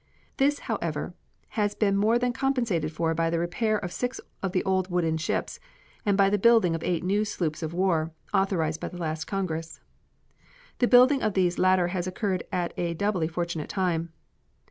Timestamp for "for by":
2.91-3.29